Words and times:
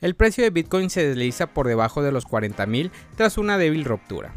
El 0.00 0.14
precio 0.14 0.44
de 0.44 0.50
Bitcoin 0.50 0.88
se 0.88 1.06
desliza 1.06 1.48
por 1.48 1.66
debajo 1.66 2.02
de 2.02 2.12
los 2.12 2.26
40.000 2.26 2.90
tras 3.16 3.36
una 3.36 3.58
débil 3.58 3.84
ruptura. 3.84 4.32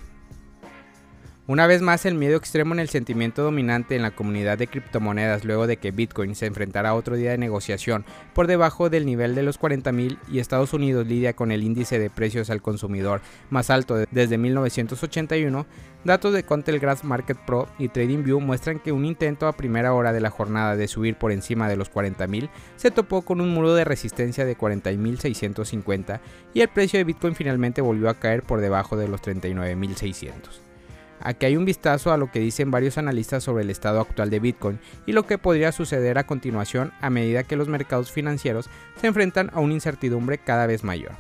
Una 1.46 1.68
vez 1.68 1.82
más, 1.82 2.06
el 2.06 2.16
miedo 2.16 2.38
extremo 2.38 2.74
en 2.74 2.80
el 2.80 2.88
sentimiento 2.88 3.44
dominante 3.44 3.98
en 3.98 4.02
la 4.02 4.12
comunidad 4.12 4.58
de 4.58 4.68
criptomonedas 4.68 5.44
luego 5.44 5.68
de 5.68 5.76
que 5.76 5.92
Bitcoin 5.92 6.36
se 6.36 6.46
enfrentara 6.46 6.92
a 6.92 6.94
otro 6.94 7.18
día 7.18 7.32
de 7.32 7.38
negociación 7.38 8.06
por 8.34 8.48
debajo 8.48 8.90
del 8.90 9.06
nivel 9.06 9.36
de 9.36 9.44
los 9.44 9.60
40.000 9.60 10.20
y 10.32 10.40
Estados 10.40 10.72
Unidos 10.72 11.06
lidia 11.06 11.34
con 11.34 11.52
el 11.52 11.64
índice 11.64 12.00
de 12.00 12.10
precios 12.10 12.50
al 12.50 12.62
consumidor 12.62 13.20
más 13.50 13.70
alto 13.70 14.06
desde 14.10 14.38
1981, 14.38 15.66
datos 16.06 16.34
de 16.34 16.44
Contelegraph 16.44 17.04
Market 17.04 17.38
Pro 17.46 17.68
y 17.78 17.90
TradingView 17.90 18.40
muestran 18.40 18.80
que 18.80 18.94
un 18.94 19.04
intento 19.04 19.46
a 19.48 19.58
primera 19.58 19.94
hora 19.94 20.14
de 20.14 20.22
la 20.22 20.30
jornada 20.30 20.78
de 20.78 20.88
subir 20.88 21.18
por 21.18 21.34
encima 21.34 21.68
de 21.68 21.76
los 21.76 21.92
40.000 21.92 22.50
se 22.78 22.90
topó 22.90 23.24
con 23.24 23.42
un 23.42 23.54
muro 23.54 23.76
de 23.76 23.84
resistencia 23.84 24.46
de 24.46 24.58
40.650 24.58 26.22
y 26.54 26.62
el 26.62 26.70
precio 26.70 27.00
de 27.00 27.04
Bitcoin 27.04 27.36
finalmente 27.36 27.82
volvió 27.82 28.08
a 28.08 28.14
caer 28.14 28.44
por 28.44 28.62
debajo 28.62 28.96
de 28.96 29.10
los 29.10 29.22
39.600. 29.22 30.73
Aquí 31.26 31.46
hay 31.46 31.56
un 31.56 31.64
vistazo 31.64 32.12
a 32.12 32.18
lo 32.18 32.30
que 32.30 32.42
dicen 32.42 32.70
varios 32.70 32.98
analistas 32.98 33.46
sobre 33.46 33.64
el 33.64 33.70
estado 33.70 34.02
actual 34.02 34.30
de 34.30 34.42
Bitcoin 34.42 34.80
y 35.06 35.14
lo 35.14 35.26
que 35.26 35.38
podría 35.38 35.72
suceder 35.72 36.18
a 36.18 36.28
continuación 36.28 36.92
a 37.00 37.10
medida 37.10 37.44
que 37.44 37.56
los 37.56 37.70
mercados 37.70 38.12
financieros 38.12 38.70
se 39.00 39.08
enfrentan 39.08 39.50
a 39.54 39.62
una 39.62 39.74
incertidumbre 39.74 40.38
cada 40.38 40.68
vez 40.68 40.84
mayor. 40.84 41.14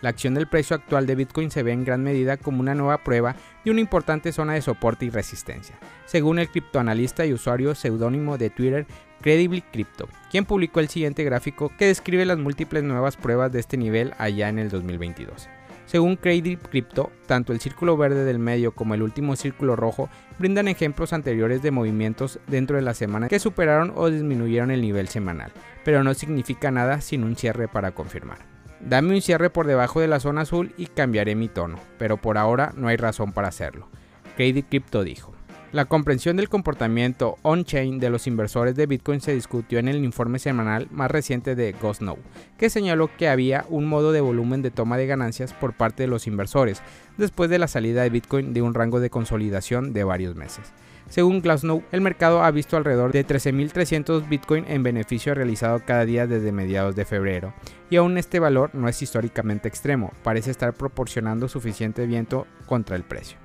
La 0.00 0.08
acción 0.08 0.32
del 0.32 0.48
precio 0.48 0.76
actual 0.76 1.06
de 1.06 1.14
Bitcoin 1.14 1.50
se 1.50 1.62
ve 1.62 1.72
en 1.72 1.84
gran 1.84 2.02
medida 2.02 2.38
como 2.38 2.60
una 2.60 2.74
nueva 2.74 3.04
prueba 3.04 3.36
de 3.66 3.70
una 3.70 3.80
importante 3.80 4.32
zona 4.32 4.54
de 4.54 4.62
soporte 4.62 5.04
y 5.04 5.10
resistencia, 5.10 5.78
según 6.06 6.38
el 6.38 6.48
criptoanalista 6.48 7.26
y 7.26 7.34
usuario 7.34 7.74
seudónimo 7.74 8.38
de 8.38 8.48
Twitter 8.48 8.86
Credibly 9.20 9.60
Crypto, 9.60 10.08
quien 10.30 10.46
publicó 10.46 10.80
el 10.80 10.88
siguiente 10.88 11.22
gráfico 11.22 11.70
que 11.78 11.86
describe 11.86 12.24
las 12.24 12.38
múltiples 12.38 12.82
nuevas 12.82 13.16
pruebas 13.16 13.52
de 13.52 13.60
este 13.60 13.76
nivel 13.76 14.14
allá 14.18 14.48
en 14.48 14.58
el 14.58 14.70
2022. 14.70 15.48
Según 15.86 16.16
Credit 16.16 16.60
Crypto, 16.68 17.10
tanto 17.26 17.52
el 17.52 17.60
círculo 17.60 17.96
verde 17.96 18.24
del 18.24 18.38
medio 18.38 18.72
como 18.72 18.94
el 18.94 19.02
último 19.02 19.36
círculo 19.36 19.76
rojo 19.76 20.08
brindan 20.38 20.68
ejemplos 20.68 21.12
anteriores 21.12 21.62
de 21.62 21.70
movimientos 21.70 22.40
dentro 22.46 22.76
de 22.76 22.82
la 22.82 22.94
semana 22.94 23.28
que 23.28 23.38
superaron 23.38 23.92
o 23.94 24.10
disminuyeron 24.10 24.70
el 24.70 24.80
nivel 24.80 25.08
semanal, 25.08 25.52
pero 25.84 26.02
no 26.02 26.14
significa 26.14 26.70
nada 26.70 27.00
sin 27.00 27.22
un 27.22 27.36
cierre 27.36 27.68
para 27.68 27.92
confirmar. 27.92 28.38
Dame 28.80 29.14
un 29.14 29.22
cierre 29.22 29.50
por 29.50 29.66
debajo 29.66 30.00
de 30.00 30.08
la 30.08 30.20
zona 30.20 30.42
azul 30.42 30.74
y 30.76 30.86
cambiaré 30.86 31.34
mi 31.34 31.48
tono, 31.48 31.78
pero 31.98 32.16
por 32.16 32.38
ahora 32.38 32.72
no 32.76 32.88
hay 32.88 32.96
razón 32.96 33.32
para 33.32 33.48
hacerlo. 33.48 33.88
Credit 34.36 34.66
Crypto 34.68 35.04
dijo. 35.04 35.34
La 35.74 35.86
comprensión 35.86 36.36
del 36.36 36.48
comportamiento 36.48 37.36
on-chain 37.42 37.98
de 37.98 38.08
los 38.08 38.28
inversores 38.28 38.76
de 38.76 38.86
Bitcoin 38.86 39.20
se 39.20 39.34
discutió 39.34 39.80
en 39.80 39.88
el 39.88 40.04
informe 40.04 40.38
semanal 40.38 40.86
más 40.92 41.10
reciente 41.10 41.56
de 41.56 41.72
GhostNow, 41.72 42.16
que 42.56 42.70
señaló 42.70 43.10
que 43.16 43.28
había 43.28 43.64
un 43.68 43.86
modo 43.86 44.12
de 44.12 44.20
volumen 44.20 44.62
de 44.62 44.70
toma 44.70 44.96
de 44.96 45.08
ganancias 45.08 45.52
por 45.52 45.72
parte 45.72 46.04
de 46.04 46.06
los 46.06 46.28
inversores 46.28 46.80
después 47.16 47.50
de 47.50 47.58
la 47.58 47.66
salida 47.66 48.04
de 48.04 48.10
Bitcoin 48.10 48.54
de 48.54 48.62
un 48.62 48.72
rango 48.72 49.00
de 49.00 49.10
consolidación 49.10 49.92
de 49.92 50.04
varios 50.04 50.36
meses. 50.36 50.72
Según 51.08 51.40
Glassnow, 51.40 51.82
el 51.90 52.02
mercado 52.02 52.44
ha 52.44 52.52
visto 52.52 52.76
alrededor 52.76 53.10
de 53.10 53.26
13.300 53.26 54.28
Bitcoin 54.28 54.66
en 54.68 54.84
beneficio 54.84 55.34
realizado 55.34 55.80
cada 55.84 56.04
día 56.04 56.28
desde 56.28 56.52
mediados 56.52 56.94
de 56.94 57.04
febrero, 57.04 57.52
y 57.90 57.96
aún 57.96 58.16
este 58.16 58.38
valor 58.38 58.70
no 58.74 58.88
es 58.88 59.02
históricamente 59.02 59.66
extremo, 59.66 60.12
parece 60.22 60.52
estar 60.52 60.72
proporcionando 60.72 61.48
suficiente 61.48 62.06
viento 62.06 62.46
contra 62.66 62.94
el 62.94 63.02
precio. 63.02 63.43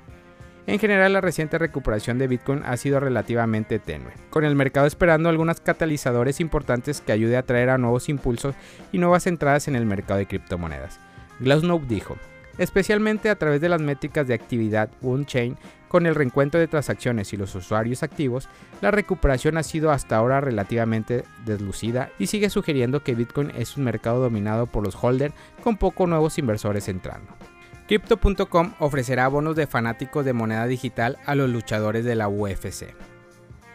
En 0.70 0.78
general, 0.78 1.14
la 1.14 1.22
reciente 1.22 1.58
recuperación 1.58 2.20
de 2.20 2.28
Bitcoin 2.28 2.62
ha 2.64 2.78
sido 2.78 3.00
relativamente 3.00 3.80
tenue, 3.80 4.14
con 4.30 4.44
el 4.44 4.56
mercado 4.56 4.86
esperando 4.86 5.28
algunos 5.28 5.62
catalizadores 5.62 6.40
importantes 6.40 7.02
que 7.02 7.12
ayude 7.12 7.38
a 7.38 7.42
traer 7.42 7.72
a 7.72 7.80
nuevos 7.80 8.08
impulsos 8.08 8.54
y 8.92 9.00
nuevas 9.00 9.26
entradas 9.26 9.68
en 9.68 9.76
el 9.76 9.88
mercado 9.88 10.20
de 10.20 10.28
criptomonedas. 10.28 11.00
Glassnow 11.40 11.82
dijo, 11.88 12.18
especialmente 12.60 13.32
a 13.32 13.36
través 13.36 13.62
de 13.62 13.70
las 13.70 13.82
métricas 13.82 14.28
de 14.28 14.36
actividad 14.36 14.92
on-chain, 15.02 15.58
con 15.88 16.06
el 16.06 16.14
reencuentro 16.14 16.60
de 16.60 16.68
transacciones 16.68 17.34
y 17.34 17.38
los 17.38 17.56
usuarios 17.56 18.04
activos, 18.04 18.48
la 18.80 18.92
recuperación 18.92 19.58
ha 19.58 19.64
sido 19.64 19.90
hasta 19.90 20.18
ahora 20.18 20.40
relativamente 20.40 21.24
deslucida 21.46 22.12
y 22.20 22.28
sigue 22.28 22.52
sugiriendo 22.52 23.02
que 23.02 23.16
Bitcoin 23.16 23.52
es 23.58 23.76
un 23.76 23.86
mercado 23.86 24.22
dominado 24.22 24.68
por 24.68 24.86
los 24.86 24.96
holders 25.04 25.34
con 25.64 25.78
pocos 25.78 26.08
nuevos 26.08 26.38
inversores 26.38 26.88
entrando. 26.90 27.49
Crypto.com 27.90 28.74
ofrecerá 28.78 29.28
bonos 29.30 29.56
de 29.56 29.66
fanáticos 29.66 30.24
de 30.24 30.32
moneda 30.32 30.68
digital 30.68 31.18
a 31.26 31.34
los 31.34 31.50
luchadores 31.50 32.06
de 32.06 32.14
la 32.14 32.30
UFC. 32.30 32.94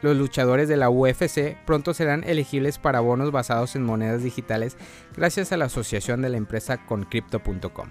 Los 0.02 0.16
luchadores 0.16 0.68
de 0.68 0.76
la 0.76 0.88
UFC 0.88 1.56
pronto 1.66 1.94
serán 1.94 2.22
elegibles 2.22 2.78
para 2.78 3.00
bonos 3.00 3.32
basados 3.32 3.74
en 3.74 3.82
monedas 3.82 4.22
digitales 4.22 4.76
gracias 5.16 5.50
a 5.50 5.56
la 5.56 5.64
asociación 5.64 6.22
de 6.22 6.28
la 6.28 6.36
empresa 6.36 6.86
con 6.86 7.02
Crypto.com. 7.02 7.88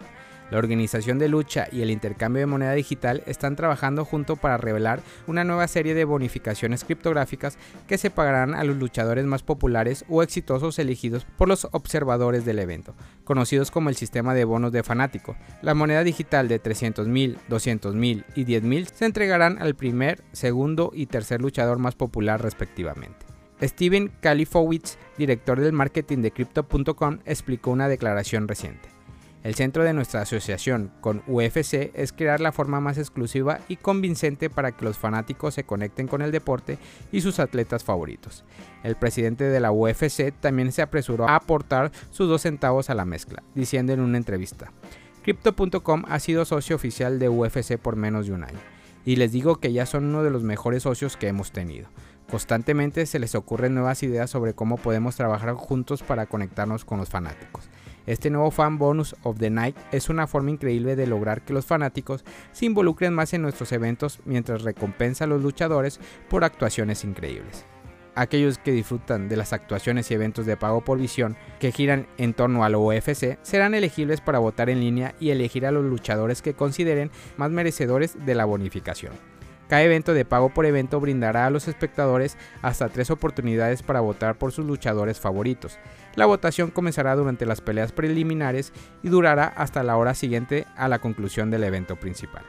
La 0.52 0.58
organización 0.58 1.20
de 1.20 1.30
lucha 1.30 1.68
y 1.72 1.82
el 1.82 1.90
intercambio 1.90 2.42
de 2.42 2.46
moneda 2.46 2.74
digital 2.74 3.24
están 3.26 3.56
trabajando 3.56 4.06
junto 4.06 4.36
para 4.36 4.58
revelar 4.58 5.02
una 5.28 5.44
nueva 5.44 5.68
serie 5.68 5.94
de 5.94 6.06
bonificaciones 6.06 6.84
criptográficas 6.84 7.58
que 7.88 7.98
se 7.98 8.10
pagarán 8.10 8.54
a 8.54 8.64
los 8.64 8.78
luchadores 8.78 9.26
más 9.26 9.44
populares 9.44 10.06
o 10.10 10.24
exitosos 10.24 10.80
elegidos 10.80 11.26
por 11.38 11.48
los 11.48 11.68
observadores 11.72 12.46
del 12.46 12.60
evento, 12.60 12.94
conocidos 13.24 13.72
como 13.72 13.90
el 13.90 13.96
sistema 13.96 14.34
de 14.34 14.46
bonos 14.46 14.72
de 14.72 14.84
fanático. 14.84 15.36
La 15.62 15.74
moneda 15.74 16.04
digital 16.04 16.48
de 16.48 16.62
300.000, 16.62 17.38
200.000 17.50 18.26
y 18.36 18.46
10.000 18.46 18.86
se 18.94 19.06
entregarán 19.06 19.62
al 19.62 19.76
primer, 19.76 20.24
segundo 20.32 20.92
y 20.94 21.08
tercer 21.08 21.42
luchador 21.42 21.80
más 21.80 21.96
popular 21.96 22.42
respectivamente. 22.42 23.26
Steven 23.62 24.12
Kalifowitz, 24.20 24.98
director 25.18 25.60
del 25.60 25.74
marketing 25.74 26.20
de 26.20 26.32
Crypto.com, 26.32 27.20
explicó 27.26 27.72
una 27.72 27.88
declaración 27.88 28.48
reciente. 28.48 28.93
El 29.44 29.56
centro 29.56 29.84
de 29.84 29.92
nuestra 29.92 30.22
asociación 30.22 30.90
con 31.02 31.22
UFC 31.28 31.92
es 31.94 32.14
crear 32.14 32.40
la 32.40 32.54
forma 32.54 32.80
más 32.80 32.98
exclusiva 32.98 33.60
y 33.68 33.76
convincente 33.76 34.50
para 34.50 34.72
que 34.72 34.86
los 34.86 34.98
fanáticos 34.98 35.54
se 35.54 35.66
conecten 35.66 36.08
con 36.08 36.22
el 36.22 36.32
deporte 36.32 36.80
y 37.12 37.20
sus 37.20 37.40
atletas 37.40 37.84
favoritos. 37.84 38.46
El 38.84 38.96
presidente 38.96 39.44
de 39.44 39.60
la 39.60 39.74
UFC 39.74 40.32
también 40.40 40.72
se 40.72 40.82
apresuró 40.82 41.28
a 41.28 41.36
aportar 41.36 41.92
sus 42.10 42.30
dos 42.30 42.44
centavos 42.44 42.90
a 42.90 42.96
la 42.96 43.04
mezcla, 43.04 43.44
diciendo 43.54 43.92
en 43.92 44.00
una 44.00 44.18
entrevista, 44.18 44.72
Crypto.com 45.24 46.06
ha 46.08 46.20
sido 46.20 46.46
socio 46.46 46.78
oficial 46.78 47.20
de 47.20 47.28
UFC 47.28 47.78
por 47.78 47.98
menos 47.98 48.28
de 48.28 48.34
un 48.34 48.46
año, 48.46 48.60
y 49.04 49.18
les 49.18 49.34
digo 49.34 49.58
que 49.58 49.74
ya 49.74 49.86
son 49.86 50.06
uno 50.06 50.24
de 50.24 50.32
los 50.32 50.44
mejores 50.44 50.84
socios 50.84 51.18
que 51.18 51.28
hemos 51.28 51.52
tenido. 51.52 51.90
Constantemente 52.30 53.06
se 53.06 53.20
les 53.20 53.36
ocurren 53.36 53.76
nuevas 53.76 54.04
ideas 54.04 54.30
sobre 54.30 54.54
cómo 54.54 54.78
podemos 54.78 55.18
trabajar 55.18 55.54
juntos 55.54 56.02
para 56.02 56.28
conectarnos 56.28 56.86
con 56.86 56.98
los 56.98 57.10
fanáticos. 57.10 57.70
Este 58.06 58.30
nuevo 58.30 58.52
Fan 58.52 58.78
Bonus 58.78 59.16
of 59.24 59.40
the 59.40 59.50
Night 59.50 59.78
es 59.94 60.10
una 60.10 60.28
forma 60.28 60.52
increíble 60.52 60.96
de 60.98 61.08
lograr 61.08 61.42
que 61.44 61.54
los 61.54 61.66
fanáticos 61.66 62.26
se 62.52 62.66
involucren 62.66 63.14
más 63.14 63.34
en 63.34 63.42
nuestros 63.42 63.72
eventos 63.72 64.20
mientras 64.26 64.64
recompensa 64.64 65.24
a 65.24 65.28
los 65.28 65.42
luchadores 65.42 66.02
por 66.30 66.44
actuaciones 66.44 67.04
increíbles. 67.06 67.66
Aquellos 68.16 68.60
que 68.60 68.72
disfrutan 68.72 69.28
de 69.28 69.38
las 69.38 69.54
actuaciones 69.54 70.12
y 70.12 70.14
eventos 70.14 70.46
de 70.46 70.58
pago 70.58 70.82
por 70.82 71.00
visión 71.00 71.36
que 71.60 71.72
giran 71.72 72.08
en 72.18 72.34
torno 72.34 72.64
al 72.64 72.76
UFC 72.76 73.40
serán 73.42 73.74
elegibles 73.74 74.22
para 74.22 74.38
votar 74.38 74.70
en 74.70 74.82
línea 74.82 75.16
y 75.20 75.32
elegir 75.32 75.66
a 75.66 75.72
los 75.72 75.84
luchadores 75.84 76.42
que 76.42 76.54
consideren 76.54 77.10
más 77.38 77.50
merecedores 77.50 78.24
de 78.26 78.36
la 78.36 78.46
bonificación. 78.46 79.33
Cada 79.68 79.84
evento 79.84 80.14
de 80.14 80.26
pago 80.26 80.50
por 80.50 80.66
evento 80.66 81.00
brindará 81.00 81.46
a 81.46 81.50
los 81.50 81.68
espectadores 81.68 82.38
hasta 82.62 82.90
tres 82.90 83.10
oportunidades 83.10 83.82
para 83.82 84.02
votar 84.02 84.36
por 84.36 84.52
sus 84.52 84.66
luchadores 84.66 85.20
favoritos. 85.20 85.80
La 86.16 86.26
votación 86.26 86.70
comenzará 86.70 87.16
durante 87.16 87.46
las 87.46 87.62
peleas 87.62 87.92
preliminares 87.92 88.72
y 89.02 89.10
durará 89.10 89.46
hasta 89.46 89.84
la 89.84 89.98
hora 89.98 90.14
siguiente 90.14 90.68
a 90.76 90.88
la 90.88 91.00
conclusión 91.00 91.50
del 91.50 91.64
evento 91.64 91.96
principal. 91.96 92.44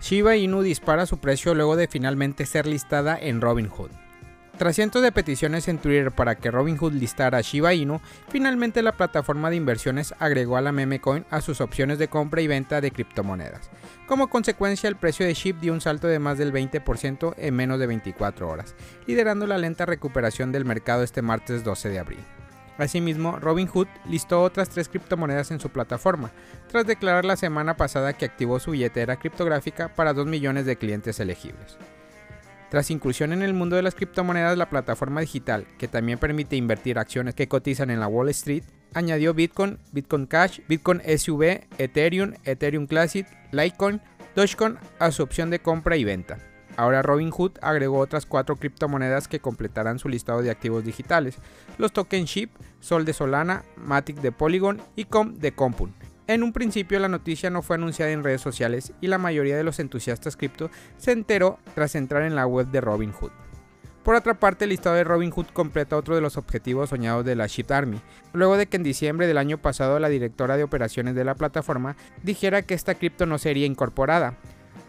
Shiba 0.00 0.36
Inu 0.36 0.62
dispara 0.62 1.06
su 1.06 1.18
precio 1.18 1.54
luego 1.54 1.76
de 1.76 1.86
finalmente 1.86 2.46
ser 2.46 2.66
listada 2.66 3.18
en 3.20 3.40
Robinhood. 3.40 3.90
Tras 4.60 4.76
cientos 4.76 5.00
de 5.00 5.10
peticiones 5.10 5.68
en 5.68 5.78
Twitter 5.78 6.12
para 6.12 6.34
que 6.34 6.50
Robinhood 6.50 6.92
listara 6.92 7.40
Shiba 7.40 7.72
Inu, 7.72 7.98
finalmente 8.28 8.82
la 8.82 8.92
plataforma 8.92 9.48
de 9.48 9.56
inversiones 9.56 10.14
agregó 10.18 10.58
a 10.58 10.60
la 10.60 10.70
meme 10.70 11.00
coin 11.00 11.24
a 11.30 11.40
sus 11.40 11.62
opciones 11.62 11.98
de 11.98 12.08
compra 12.08 12.42
y 12.42 12.46
venta 12.46 12.82
de 12.82 12.90
criptomonedas. 12.90 13.70
Como 14.06 14.28
consecuencia, 14.28 14.88
el 14.88 14.96
precio 14.96 15.24
de 15.24 15.32
SHIB 15.32 15.60
dio 15.60 15.72
un 15.72 15.80
salto 15.80 16.08
de 16.08 16.18
más 16.18 16.36
del 16.36 16.52
20% 16.52 17.36
en 17.38 17.56
menos 17.56 17.78
de 17.78 17.86
24 17.86 18.50
horas, 18.50 18.74
liderando 19.06 19.46
la 19.46 19.56
lenta 19.56 19.86
recuperación 19.86 20.52
del 20.52 20.66
mercado 20.66 21.04
este 21.04 21.22
martes 21.22 21.64
12 21.64 21.88
de 21.88 21.98
abril. 21.98 22.20
Asimismo, 22.76 23.38
Robinhood 23.38 23.88
listó 24.10 24.42
otras 24.42 24.68
tres 24.68 24.90
criptomonedas 24.90 25.50
en 25.52 25.60
su 25.60 25.70
plataforma, 25.70 26.32
tras 26.68 26.86
declarar 26.86 27.24
la 27.24 27.36
semana 27.36 27.78
pasada 27.78 28.12
que 28.12 28.26
activó 28.26 28.60
su 28.60 28.72
billetera 28.72 29.16
criptográfica 29.16 29.88
para 29.88 30.12
2 30.12 30.26
millones 30.26 30.66
de 30.66 30.76
clientes 30.76 31.18
elegibles. 31.18 31.78
Tras 32.70 32.92
inclusión 32.92 33.32
en 33.32 33.42
el 33.42 33.52
mundo 33.52 33.74
de 33.74 33.82
las 33.82 33.96
criptomonedas, 33.96 34.56
la 34.56 34.70
plataforma 34.70 35.20
digital, 35.20 35.66
que 35.76 35.88
también 35.88 36.18
permite 36.18 36.54
invertir 36.54 36.98
acciones 36.98 37.34
que 37.34 37.48
cotizan 37.48 37.90
en 37.90 37.98
la 37.98 38.06
Wall 38.06 38.28
Street, 38.28 38.62
añadió 38.94 39.34
Bitcoin, 39.34 39.78
Bitcoin 39.90 40.26
Cash, 40.26 40.60
Bitcoin 40.68 41.00
SV, 41.00 41.66
Ethereum, 41.78 42.34
Ethereum 42.44 42.86
Classic, 42.86 43.26
Litecoin, 43.50 44.00
Dogecoin 44.36 44.78
a 45.00 45.10
su 45.10 45.24
opción 45.24 45.50
de 45.50 45.58
compra 45.58 45.96
y 45.96 46.04
venta. 46.04 46.38
Ahora 46.76 47.02
Robinhood 47.02 47.58
agregó 47.60 47.98
otras 47.98 48.24
cuatro 48.24 48.54
criptomonedas 48.54 49.26
que 49.26 49.40
completarán 49.40 49.98
su 49.98 50.08
listado 50.08 50.40
de 50.40 50.50
activos 50.50 50.84
digitales, 50.84 51.38
los 51.76 51.92
token 51.92 52.26
SHIB, 52.26 52.50
Sol 52.78 53.04
de 53.04 53.12
Solana, 53.12 53.64
Matic 53.76 54.20
de 54.20 54.30
Polygon 54.30 54.80
y 54.94 55.06
Com 55.06 55.34
de 55.34 55.52
Compun. 55.52 55.92
En 56.30 56.44
un 56.44 56.52
principio 56.52 57.00
la 57.00 57.08
noticia 57.08 57.50
no 57.50 57.60
fue 57.60 57.74
anunciada 57.74 58.12
en 58.12 58.22
redes 58.22 58.40
sociales 58.40 58.92
y 59.00 59.08
la 59.08 59.18
mayoría 59.18 59.56
de 59.56 59.64
los 59.64 59.80
entusiastas 59.80 60.36
cripto 60.36 60.70
se 60.96 61.10
enteró 61.10 61.58
tras 61.74 61.96
entrar 61.96 62.22
en 62.22 62.36
la 62.36 62.46
web 62.46 62.68
de 62.68 62.80
Robinhood. 62.80 63.32
Por 64.04 64.14
otra 64.14 64.34
parte, 64.34 64.62
el 64.62 64.70
listado 64.70 64.94
de 64.94 65.02
Robinhood 65.02 65.46
completa 65.46 65.96
otro 65.96 66.14
de 66.14 66.20
los 66.20 66.36
objetivos 66.36 66.90
soñados 66.90 67.24
de 67.24 67.34
la 67.34 67.48
Shift 67.48 67.72
Army, 67.72 68.00
luego 68.32 68.56
de 68.56 68.68
que 68.68 68.76
en 68.76 68.84
diciembre 68.84 69.26
del 69.26 69.38
año 69.38 69.58
pasado 69.58 69.98
la 69.98 70.08
directora 70.08 70.56
de 70.56 70.62
operaciones 70.62 71.16
de 71.16 71.24
la 71.24 71.34
plataforma 71.34 71.96
dijera 72.22 72.62
que 72.62 72.74
esta 72.74 72.94
cripto 72.94 73.26
no 73.26 73.36
sería 73.36 73.66
incorporada. 73.66 74.36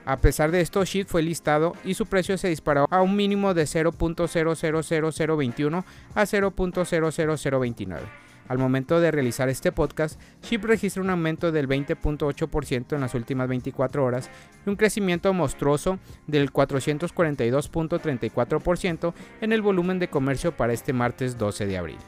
A 0.05 0.17
pesar 0.17 0.51
de 0.51 0.61
esto, 0.61 0.85
SHIB 0.85 1.07
fue 1.07 1.23
listado 1.23 1.73
y 1.83 1.95
su 1.95 2.05
precio 2.05 2.37
se 2.37 2.49
disparó 2.49 2.85
a 2.91 3.01
un 3.01 3.15
mínimo 3.15 3.55
de 3.55 3.63
0.000021 3.63 5.83
a 6.13 6.21
0.00029. 6.21 8.20
Al 8.51 8.57
momento 8.57 8.99
de 8.99 9.11
realizar 9.11 9.47
este 9.47 9.71
podcast, 9.71 10.19
SHIB 10.43 10.65
registra 10.65 11.01
un 11.01 11.09
aumento 11.09 11.53
del 11.53 11.69
20.8% 11.69 12.95
en 12.95 12.99
las 12.99 13.15
últimas 13.15 13.47
24 13.47 14.03
horas 14.03 14.29
y 14.65 14.69
un 14.69 14.75
crecimiento 14.75 15.33
monstruoso 15.33 15.99
del 16.27 16.51
442.34% 16.51 19.13
en 19.39 19.53
el 19.53 19.61
volumen 19.61 19.99
de 19.99 20.09
comercio 20.09 20.51
para 20.51 20.73
este 20.73 20.91
martes 20.91 21.37
12 21.37 21.65
de 21.65 21.77
abril. 21.77 21.99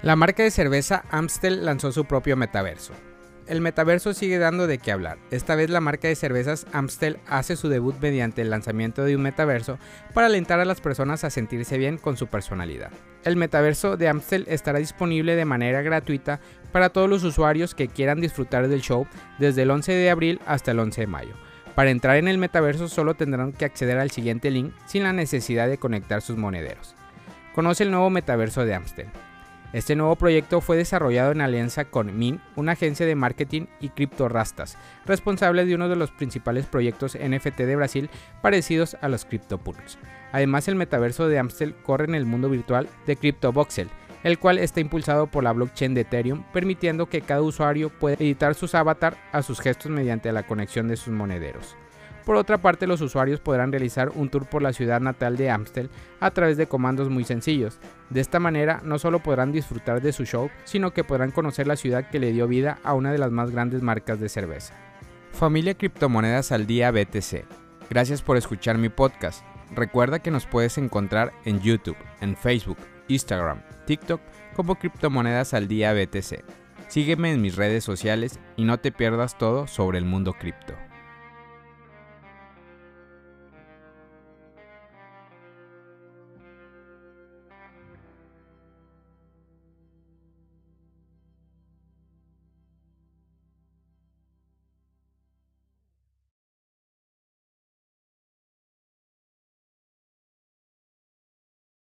La 0.00 0.16
marca 0.16 0.42
de 0.42 0.50
cerveza 0.50 1.04
Amstel 1.10 1.66
lanzó 1.66 1.92
su 1.92 2.06
propio 2.06 2.34
metaverso 2.34 2.94
el 3.50 3.60
metaverso 3.60 4.14
sigue 4.14 4.38
dando 4.38 4.68
de 4.68 4.78
qué 4.78 4.92
hablar. 4.92 5.18
Esta 5.32 5.56
vez 5.56 5.70
la 5.70 5.80
marca 5.80 6.06
de 6.06 6.14
cervezas 6.14 6.68
Amstel 6.72 7.18
hace 7.26 7.56
su 7.56 7.68
debut 7.68 7.96
mediante 8.00 8.42
el 8.42 8.50
lanzamiento 8.50 9.04
de 9.04 9.16
un 9.16 9.22
metaverso 9.22 9.76
para 10.14 10.28
alentar 10.28 10.60
a 10.60 10.64
las 10.64 10.80
personas 10.80 11.24
a 11.24 11.30
sentirse 11.30 11.76
bien 11.76 11.98
con 11.98 12.16
su 12.16 12.28
personalidad. 12.28 12.92
El 13.24 13.34
metaverso 13.34 13.96
de 13.96 14.08
Amstel 14.08 14.44
estará 14.48 14.78
disponible 14.78 15.34
de 15.34 15.44
manera 15.44 15.82
gratuita 15.82 16.38
para 16.70 16.90
todos 16.90 17.10
los 17.10 17.24
usuarios 17.24 17.74
que 17.74 17.88
quieran 17.88 18.20
disfrutar 18.20 18.68
del 18.68 18.82
show 18.82 19.08
desde 19.40 19.62
el 19.62 19.72
11 19.72 19.92
de 19.94 20.10
abril 20.10 20.40
hasta 20.46 20.70
el 20.70 20.78
11 20.78 21.00
de 21.00 21.06
mayo. 21.08 21.34
Para 21.74 21.90
entrar 21.90 22.18
en 22.18 22.28
el 22.28 22.38
metaverso 22.38 22.86
solo 22.86 23.14
tendrán 23.14 23.52
que 23.52 23.64
acceder 23.64 23.98
al 23.98 24.12
siguiente 24.12 24.52
link 24.52 24.72
sin 24.86 25.02
la 25.02 25.12
necesidad 25.12 25.68
de 25.68 25.78
conectar 25.78 26.22
sus 26.22 26.36
monederos. 26.36 26.94
Conoce 27.52 27.82
el 27.82 27.90
nuevo 27.90 28.10
metaverso 28.10 28.64
de 28.64 28.74
Amstel. 28.74 29.08
Este 29.72 29.94
nuevo 29.94 30.16
proyecto 30.16 30.60
fue 30.60 30.76
desarrollado 30.76 31.30
en 31.30 31.40
alianza 31.40 31.84
con 31.84 32.18
Min, 32.18 32.40
una 32.56 32.72
agencia 32.72 33.06
de 33.06 33.14
marketing, 33.14 33.66
y 33.78 33.90
CryptoRastas, 33.90 34.76
responsable 35.06 35.64
de 35.64 35.76
uno 35.76 35.88
de 35.88 35.94
los 35.94 36.10
principales 36.10 36.66
proyectos 36.66 37.16
NFT 37.16 37.58
de 37.58 37.76
Brasil 37.76 38.10
parecidos 38.42 38.96
a 39.00 39.08
los 39.08 39.24
CryptoPunks. 39.24 39.98
Además, 40.32 40.66
el 40.66 40.74
metaverso 40.74 41.28
de 41.28 41.38
Amstel 41.38 41.76
corre 41.76 42.06
en 42.06 42.16
el 42.16 42.26
mundo 42.26 42.50
virtual 42.50 42.88
de 43.06 43.14
CryptoVoxel, 43.14 43.88
el 44.24 44.40
cual 44.40 44.58
está 44.58 44.80
impulsado 44.80 45.28
por 45.28 45.44
la 45.44 45.52
blockchain 45.52 45.94
de 45.94 46.00
Ethereum, 46.02 46.42
permitiendo 46.52 47.06
que 47.06 47.20
cada 47.20 47.42
usuario 47.42 47.90
pueda 47.90 48.16
editar 48.16 48.56
sus 48.56 48.74
avatar 48.74 49.16
a 49.30 49.42
sus 49.42 49.60
gestos 49.60 49.90
mediante 49.90 50.32
la 50.32 50.46
conexión 50.46 50.88
de 50.88 50.96
sus 50.96 51.12
monederos. 51.12 51.76
Por 52.24 52.36
otra 52.36 52.58
parte, 52.58 52.86
los 52.86 53.00
usuarios 53.00 53.40
podrán 53.40 53.72
realizar 53.72 54.10
un 54.14 54.28
tour 54.28 54.46
por 54.46 54.62
la 54.62 54.72
ciudad 54.72 55.00
natal 55.00 55.36
de 55.36 55.50
Amstel 55.50 55.90
a 56.20 56.30
través 56.30 56.56
de 56.56 56.66
comandos 56.66 57.08
muy 57.08 57.24
sencillos. 57.24 57.78
De 58.10 58.20
esta 58.20 58.38
manera, 58.38 58.80
no 58.84 58.98
solo 58.98 59.20
podrán 59.20 59.52
disfrutar 59.52 60.00
de 60.00 60.12
su 60.12 60.24
show, 60.24 60.50
sino 60.64 60.92
que 60.92 61.04
podrán 61.04 61.30
conocer 61.30 61.66
la 61.66 61.76
ciudad 61.76 62.08
que 62.10 62.20
le 62.20 62.32
dio 62.32 62.46
vida 62.46 62.78
a 62.84 62.94
una 62.94 63.12
de 63.12 63.18
las 63.18 63.30
más 63.30 63.50
grandes 63.50 63.82
marcas 63.82 64.20
de 64.20 64.28
cerveza. 64.28 64.74
Familia 65.32 65.74
Criptomonedas 65.74 66.52
al 66.52 66.66
Día 66.66 66.90
BTC. 66.90 67.44
Gracias 67.88 68.22
por 68.22 68.36
escuchar 68.36 68.78
mi 68.78 68.88
podcast. 68.88 69.44
Recuerda 69.74 70.18
que 70.18 70.30
nos 70.30 70.46
puedes 70.46 70.78
encontrar 70.78 71.32
en 71.44 71.60
YouTube, 71.60 71.96
en 72.20 72.36
Facebook, 72.36 72.78
Instagram, 73.08 73.62
TikTok 73.86 74.20
como 74.54 74.74
Criptomonedas 74.74 75.54
al 75.54 75.68
Día 75.68 75.92
BTC. 75.92 76.44
Sígueme 76.88 77.32
en 77.32 77.40
mis 77.40 77.56
redes 77.56 77.84
sociales 77.84 78.40
y 78.56 78.64
no 78.64 78.78
te 78.78 78.90
pierdas 78.92 79.38
todo 79.38 79.66
sobre 79.66 79.98
el 79.98 80.04
mundo 80.04 80.32
cripto. 80.32 80.74